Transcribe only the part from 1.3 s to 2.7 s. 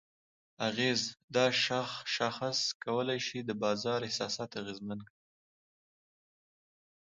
دا شاخص